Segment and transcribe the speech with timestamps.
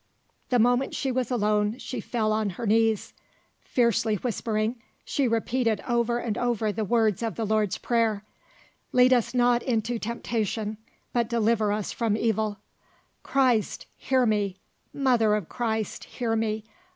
[0.49, 3.13] The moment she was alone, she fell on her knees.
[3.59, 8.23] Fiercely whispering, she repeated over and over again the words of the Lord's Prayer:
[8.93, 10.77] "'Lead us not into temptation,
[11.13, 12.57] but deliver us from evil.'
[13.21, 14.57] Christ, hear me!
[14.91, 16.63] Mother of Christ, hear me!